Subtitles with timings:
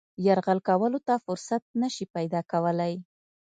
[0.25, 2.93] یرغل کولو ته فرصت نه شي پیدا کولای.